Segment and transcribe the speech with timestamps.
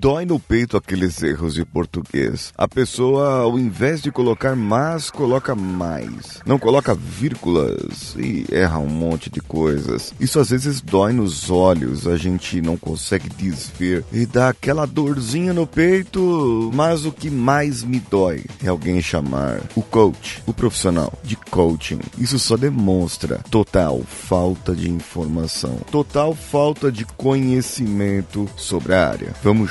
[0.00, 2.54] dói no peito aqueles erros de português.
[2.56, 6.40] A pessoa, ao invés de colocar mais, coloca mais.
[6.46, 10.14] Não coloca vírgulas e erra um monte de coisas.
[10.18, 15.52] Isso às vezes dói nos olhos, a gente não consegue desver e dá aquela dorzinha
[15.52, 16.70] no peito.
[16.72, 22.00] Mas o que mais me dói é alguém chamar o coach, o profissional de coaching.
[22.16, 29.34] Isso só demonstra total falta de informação, total falta de conhecimento sobre a área.
[29.42, 29.70] Vamos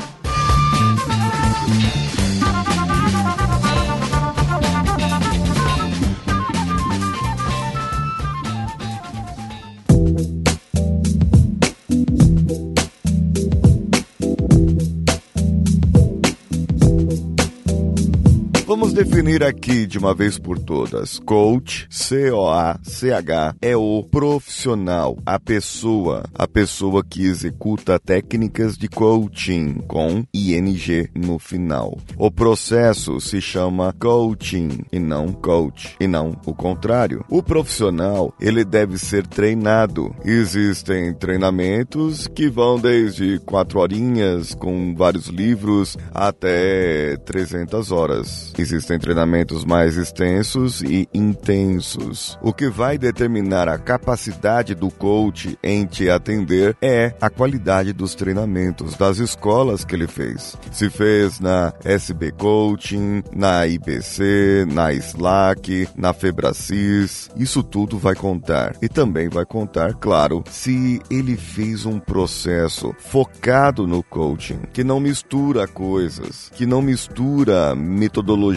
[18.71, 21.19] Vamos definir aqui de uma vez por todas.
[21.19, 30.23] Coach, C-O-A-C-H, é o profissional, a pessoa, a pessoa que executa técnicas de coaching com
[30.33, 31.97] ING no final.
[32.17, 37.25] O processo se chama coaching e não coach, e não o contrário.
[37.27, 40.15] O profissional, ele deve ser treinado.
[40.23, 49.65] Existem treinamentos que vão desde quatro horinhas com vários livros até 300 horas existem treinamentos
[49.65, 52.37] mais extensos e intensos.
[52.41, 58.15] O que vai determinar a capacidade do coach em te atender é a qualidade dos
[58.15, 60.55] treinamentos das escolas que ele fez.
[60.71, 68.75] Se fez na SB Coaching, na IBC, na Slack, na Febracis, isso tudo vai contar.
[68.81, 74.99] E também vai contar, claro, se ele fez um processo focado no coaching, que não
[74.99, 78.50] mistura coisas, que não mistura metodologia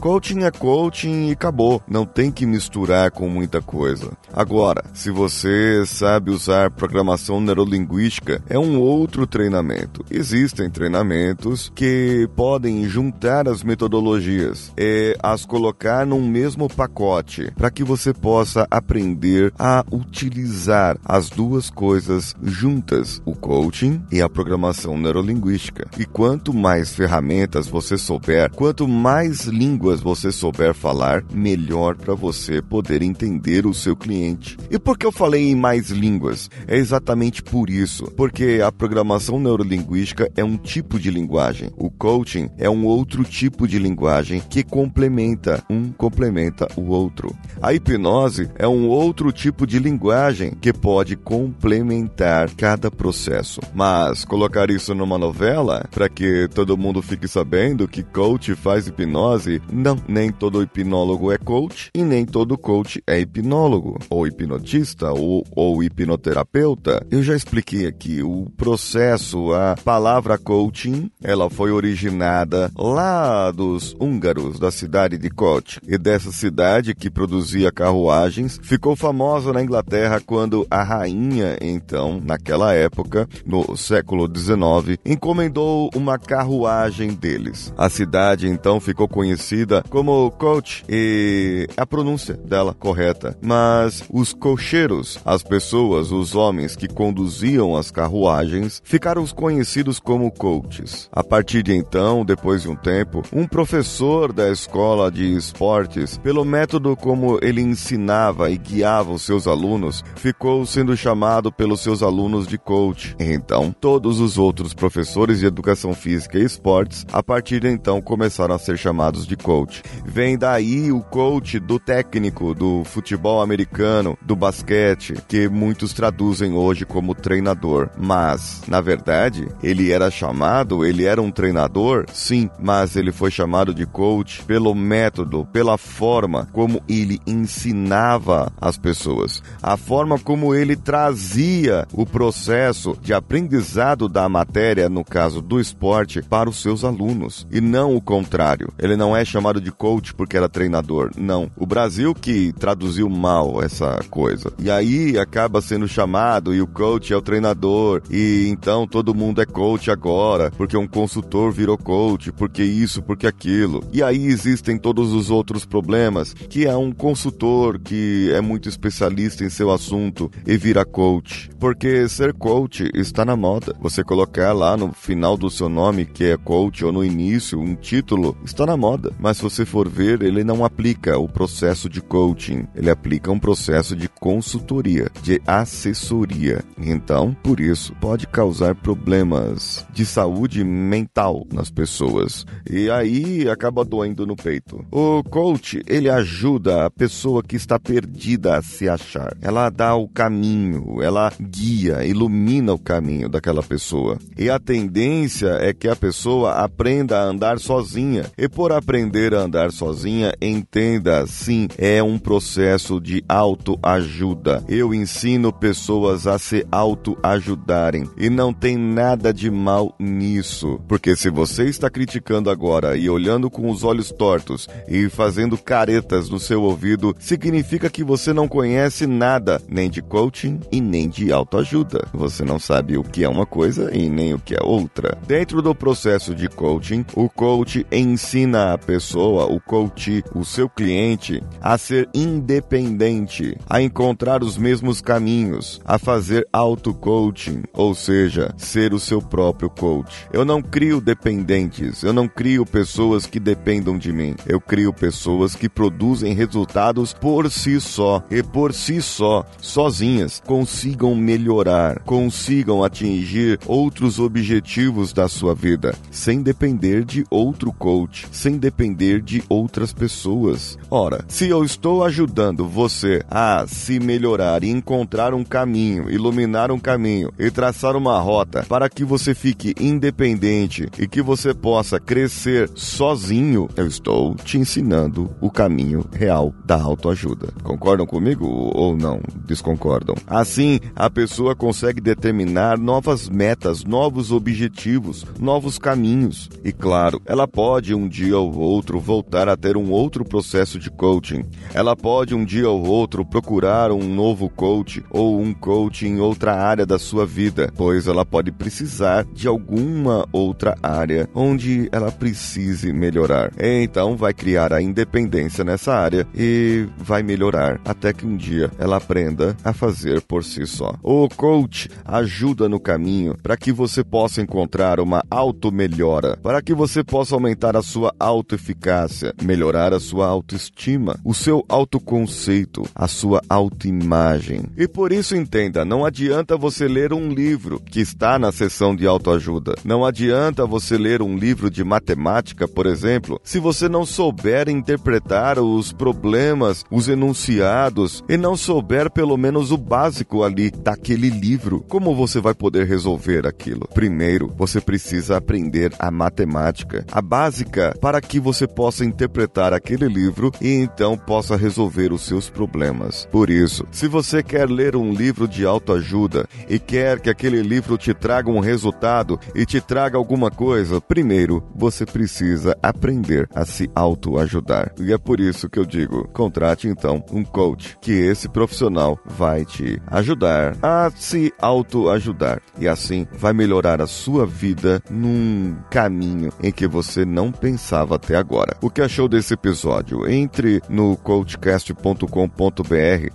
[0.00, 1.82] Coaching é coaching e acabou.
[1.88, 4.12] Não tem que misturar com muita coisa.
[4.32, 10.04] Agora, se você sabe usar programação neurolinguística, é um outro treinamento.
[10.10, 17.82] Existem treinamentos que podem juntar as metodologias e as colocar num mesmo pacote para que
[17.82, 25.88] você possa aprender a utilizar as duas coisas juntas, o coaching e a programação neurolinguística.
[25.98, 32.14] E quanto mais ferramentas você souber, quanto mais mais línguas você souber falar, melhor para
[32.14, 34.56] você poder entender o seu cliente.
[34.70, 36.48] E por que eu falei em mais línguas?
[36.68, 41.70] É exatamente por isso, porque a programação neurolinguística é um tipo de linguagem.
[41.76, 47.34] O coaching é um outro tipo de linguagem que complementa, um complementa o outro.
[47.60, 53.60] A hipnose é um outro tipo de linguagem que pode complementar cada processo.
[53.74, 59.15] Mas colocar isso numa novela para que todo mundo fique sabendo que coach faz hipnose
[59.16, 59.62] hipnose?
[59.72, 65.44] Não, nem todo hipnólogo é coach e nem todo coach é hipnólogo, ou hipnotista, ou,
[65.54, 67.04] ou hipnoterapeuta.
[67.10, 74.58] Eu já expliquei aqui o processo, a palavra coaching, ela foi originada lá dos húngaros
[74.58, 75.80] da cidade de Koch.
[75.86, 82.74] E dessa cidade que produzia carruagens, ficou famosa na Inglaterra quando a rainha, então, naquela
[82.74, 87.72] época, no século XIX, encomendou uma carruagem deles.
[87.76, 93.36] A cidade então ficou ficou conhecida como coach e a pronúncia dela correta.
[93.40, 101.08] Mas os cocheiros, as pessoas, os homens que conduziam as carruagens, ficaram conhecidos como coaches.
[101.12, 106.44] A partir de então, depois de um tempo, um professor da escola de esportes, pelo
[106.44, 112.46] método como ele ensinava e guiava os seus alunos, ficou sendo chamado pelos seus alunos
[112.46, 113.14] de coach.
[113.18, 118.54] Então, todos os outros professores de educação física e esportes, a partir de então, começaram
[118.54, 119.82] a ser chamados chamados de coach.
[120.06, 126.86] Vem daí o coach do técnico do futebol americano, do basquete, que muitos traduzem hoje
[126.86, 127.90] como treinador.
[127.98, 133.74] Mas, na verdade, ele era chamado, ele era um treinador, sim, mas ele foi chamado
[133.74, 140.74] de coach pelo método, pela forma como ele ensinava as pessoas, a forma como ele
[140.74, 147.46] trazia o processo de aprendizado da matéria, no caso do esporte, para os seus alunos,
[147.50, 148.72] e não o contrário.
[148.78, 151.10] Ele não é chamado de coach porque era treinador.
[151.16, 151.50] Não.
[151.56, 154.52] O Brasil que traduziu mal essa coisa.
[154.58, 158.02] E aí acaba sendo chamado e o coach é o treinador.
[158.10, 163.26] E então todo mundo é coach agora, porque um consultor virou coach, porque isso, porque
[163.26, 163.82] aquilo.
[163.92, 169.44] E aí existem todos os outros problemas, que é um consultor que é muito especialista
[169.44, 171.50] em seu assunto e vira coach.
[171.58, 173.74] Porque ser coach está na moda.
[173.80, 177.74] Você colocar lá no final do seu nome que é coach ou no início um
[177.74, 179.12] título, está na moda.
[179.18, 183.38] Mas se você for ver, ele não aplica o processo de coaching, ele aplica um
[183.38, 186.62] processo de consultoria, de assessoria.
[186.78, 192.44] Então, por isso, pode causar problemas de saúde mental nas pessoas.
[192.68, 194.84] E aí acaba doendo no peito.
[194.90, 199.36] O coach, ele ajuda a pessoa que está perdida a se achar.
[199.40, 204.18] Ela dá o caminho, ela guia, ilumina o caminho daquela pessoa.
[204.36, 208.26] E a tendência é que a pessoa aprenda a andar sozinha.
[208.36, 214.64] E por aprender a andar sozinha, entenda, sim, é um processo de autoajuda.
[214.66, 221.28] Eu ensino pessoas a se autoajudarem e não tem nada de mal nisso, porque se
[221.28, 226.62] você está criticando agora e olhando com os olhos tortos e fazendo caretas no seu
[226.62, 232.08] ouvido, significa que você não conhece nada, nem de coaching e nem de autoajuda.
[232.14, 235.18] Você não sabe o que é uma coisa e nem o que é outra.
[235.26, 241.42] Dentro do processo de coaching, o coach ensina a pessoa, o coach, o seu cliente,
[241.60, 249.00] a ser independente, a encontrar os mesmos caminhos, a fazer auto-coaching, ou seja, ser o
[249.00, 250.26] seu próprio coach.
[250.32, 254.34] Eu não crio dependentes, eu não crio pessoas que dependam de mim.
[254.46, 261.14] Eu crio pessoas que produzem resultados por si só e por si só, sozinhas, consigam
[261.14, 269.20] melhorar, consigam atingir outros objetivos da sua vida, sem depender de outro coach, sem depender
[269.20, 270.78] de outras pessoas.
[270.90, 276.78] Ora, se eu estou ajudando você a se melhorar e encontrar um caminho, iluminar um
[276.78, 282.70] caminho e traçar uma rota para que você fique independente e que você possa crescer
[282.74, 287.48] sozinho, eu estou te ensinando o caminho real da autoajuda.
[287.62, 289.20] Concordam comigo ou não?
[289.46, 290.14] Desconcordam?
[290.26, 296.50] Assim, a pessoa consegue determinar novas metas, novos objetivos, novos caminhos.
[296.62, 300.90] E claro, ela pode um dia ou outro voltar a ter um outro processo de
[300.90, 301.44] coaching.
[301.74, 306.54] Ela pode um dia ou outro procurar um novo coach ou um coach em outra
[306.54, 312.92] área da sua vida, pois ela pode precisar de alguma outra área onde ela precise
[312.92, 313.52] melhorar.
[313.58, 318.96] Então vai criar a independência nessa área e vai melhorar até que um dia ela
[318.96, 320.94] aprenda a fazer por si só.
[321.02, 327.02] O coach ajuda no caminho para que você possa encontrar uma auto-melhora, para que você
[327.04, 334.64] possa aumentar a sua autoeficácia, melhorar a sua autoestima, o seu autoconceito, a sua autoimagem.
[334.76, 339.06] E por isso entenda, não adianta você ler um livro que está na seção de
[339.06, 339.74] autoajuda.
[339.84, 345.58] Não adianta você ler um livro de matemática, por exemplo, se você não souber interpretar
[345.58, 351.84] os problemas, os enunciados e não souber pelo menos o básico ali daquele livro.
[351.88, 353.88] Como você vai poder resolver aquilo?
[353.92, 360.52] Primeiro, você precisa aprender a matemática, a básica, para que você possa interpretar aquele livro
[360.60, 363.26] e então possa resolver os seus problemas.
[363.32, 367.98] Por isso, se você quer ler um livro de autoajuda e quer que aquele livro
[367.98, 373.90] te traga um resultado e te traga alguma coisa, primeiro você precisa aprender a se
[373.92, 374.92] autoajudar.
[375.00, 379.64] E é por isso que eu digo: contrate então um coach, que esse profissional vai
[379.64, 386.70] te ajudar a se autoajudar e assim vai melhorar a sua vida num caminho em
[386.70, 387.50] que você não
[387.86, 388.76] pensava até agora.
[388.82, 390.28] O que achou desse episódio?
[390.28, 392.26] Entre no coachcast.com.br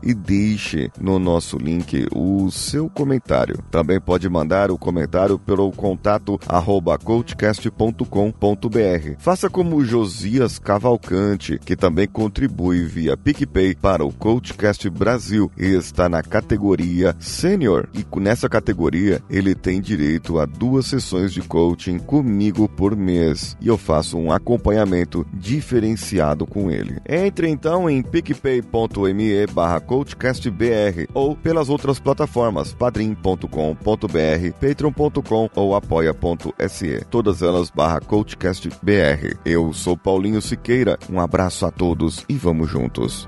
[0.03, 3.63] e deixe no nosso link o seu comentário.
[3.71, 9.15] Também pode mandar o comentário pelo contato arroba coachcast.com.br.
[9.19, 16.09] Faça como Josias Cavalcante, que também contribui via PicPay para o Coachcast Brasil e está
[16.09, 17.87] na categoria Sênior.
[17.93, 23.67] E nessa categoria ele tem direito a duas sessões de coaching comigo por mês e
[23.67, 26.99] eu faço um acompanhamento diferenciado com ele.
[27.07, 33.45] Entre então em picpay.me barra coachcastbr ou pelas outras plataformas padrim.com.br,
[34.59, 39.37] patreon.com ou apoia.se, todas elas barra coachcastbr.
[39.45, 43.27] Eu sou Paulinho Siqueira, um abraço a todos e vamos juntos.